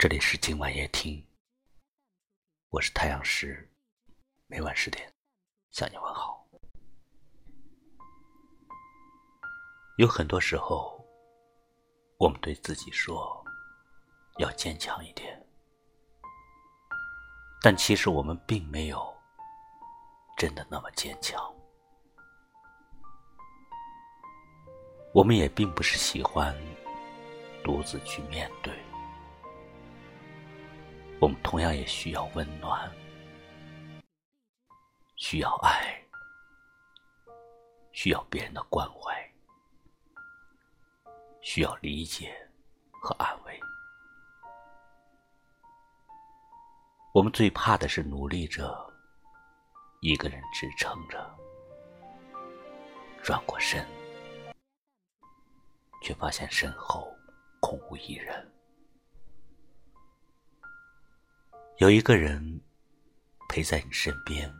[0.00, 1.22] 这里是今晚夜听，
[2.70, 3.70] 我是太阳石，
[4.46, 5.12] 每晚十点
[5.72, 6.48] 向你问好。
[9.98, 11.06] 有很多时候，
[12.16, 13.44] 我们对自己说
[14.38, 15.38] 要坚强一点，
[17.60, 19.14] 但其实我们并没有
[20.38, 21.38] 真的那么坚强。
[25.12, 26.56] 我们也并不是喜欢
[27.62, 28.74] 独自去面对。
[31.20, 32.90] 我们同样也需要温暖，
[35.16, 36.02] 需要爱，
[37.92, 39.30] 需要别人的关怀，
[41.42, 42.34] 需要理解
[43.02, 43.60] 和安慰。
[47.12, 48.90] 我们最怕的是努力着，
[50.00, 51.38] 一个人支撑着，
[53.22, 53.86] 转过身，
[56.00, 57.14] 却发现身后
[57.60, 58.50] 空无一人。
[61.80, 62.60] 有一个人
[63.48, 64.52] 陪在你身边，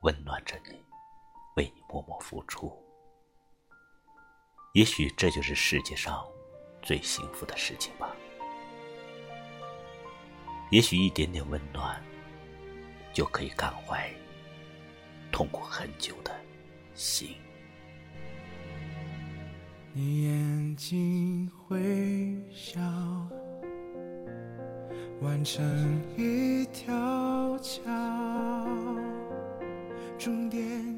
[0.00, 0.82] 温暖着你，
[1.56, 2.74] 为你默默付出。
[4.72, 6.26] 也许这就是世界上
[6.80, 8.16] 最幸福的事情吧。
[10.70, 12.02] 也许一点点温暖，
[13.12, 14.10] 就可以感怀
[15.30, 16.34] 痛苦很久的
[16.94, 17.36] 心。
[19.92, 22.80] 你眼睛会笑。
[25.20, 25.64] 完成
[26.16, 27.82] 一条桥。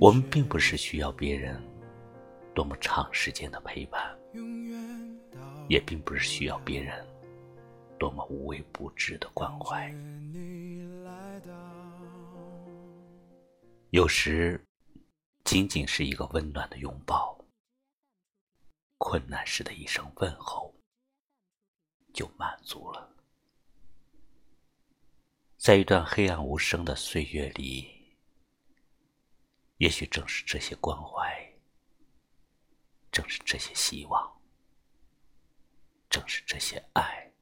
[0.00, 1.60] 我们并不是需要别人
[2.54, 4.16] 多么长时间的陪伴，
[5.68, 7.06] 也并不是需要别人
[7.98, 9.92] 多么无微不至的关怀。
[13.90, 14.62] 有时，
[15.44, 17.38] 仅仅是一个温暖的拥抱，
[18.98, 20.74] 困难时的一声问候，
[22.12, 23.13] 就满足了。
[25.64, 28.18] 在一段黑暗无声的岁月里，
[29.78, 31.54] 也许正是这些关怀，
[33.10, 34.42] 正是这些希望，
[36.10, 37.32] 正是这些爱，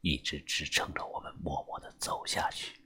[0.00, 2.84] 一直支撑着我们默默的走下去。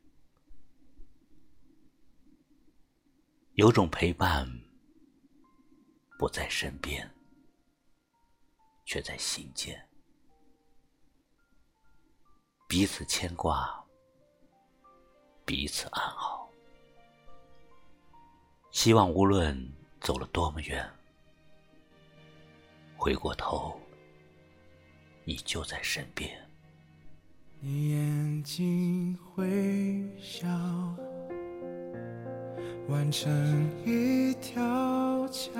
[3.55, 4.47] 有种陪伴，
[6.19, 7.11] 不在身边，
[8.85, 9.83] 却在心间。
[12.77, 13.83] 彼此牵挂，
[15.47, 16.47] 彼此安好。
[18.71, 19.59] 希望无论
[19.99, 20.87] 走了多么远，
[22.95, 23.81] 回过头，
[25.25, 26.31] 你就在身边。
[27.61, 30.47] 你眼睛会笑，
[32.91, 35.51] 完成一条桥，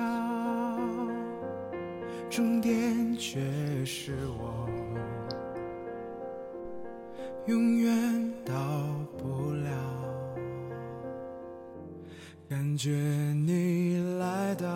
[2.29, 4.69] 终点却是我。
[7.47, 8.53] 永远到
[9.17, 9.71] 不了，
[12.49, 14.67] 感觉你来到，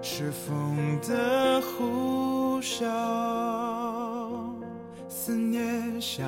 [0.00, 2.86] 是风的呼啸，
[5.08, 6.24] 思念像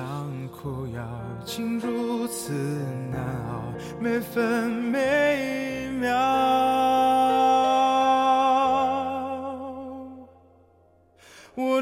[0.49, 1.07] 苦药，
[1.45, 2.51] 竟如此
[3.09, 6.42] 难熬，每分每秒。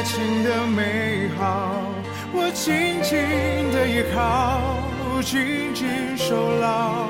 [0.00, 1.76] 爱情的美好，
[2.32, 3.18] 我紧紧
[3.70, 4.58] 的依靠，
[5.20, 7.04] 紧紧守牢，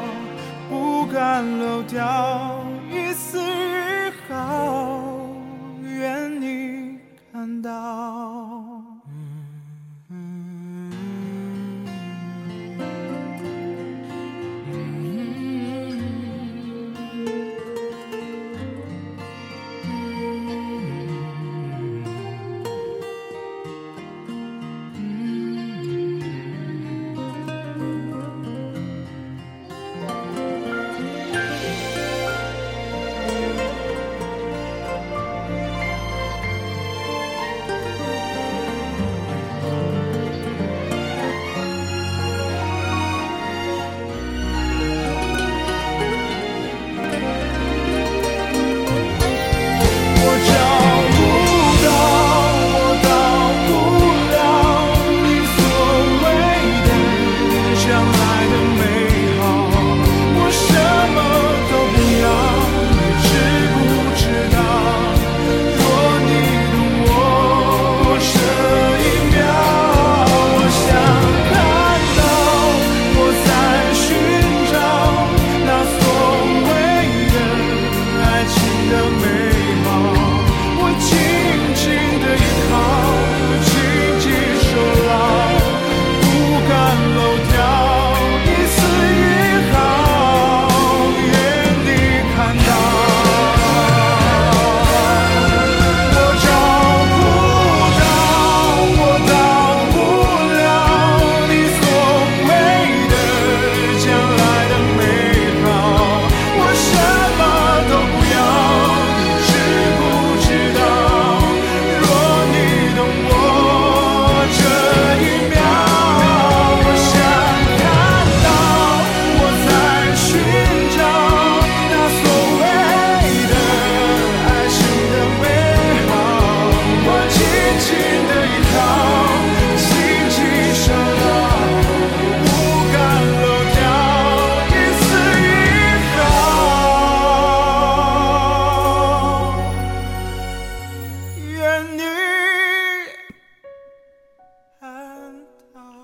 [0.68, 5.04] 不敢漏掉一丝一毫，
[5.84, 6.98] 愿你
[7.32, 8.82] 看到。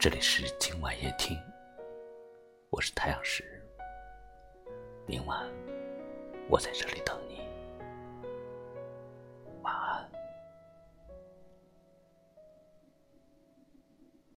[0.08, 1.36] 这里是今晚夜听，
[2.70, 3.42] 我是太阳石。
[5.04, 5.44] 明晚
[6.48, 7.40] 我在这里等你。